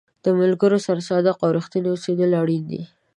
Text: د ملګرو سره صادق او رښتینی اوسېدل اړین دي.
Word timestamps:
د 0.25 0.25
ملګرو 0.39 0.77
سره 0.85 1.07
صادق 1.09 1.37
او 1.43 1.49
رښتینی 1.57 1.89
اوسېدل 1.93 2.31
اړین 2.41 2.63
دي. 2.71 2.81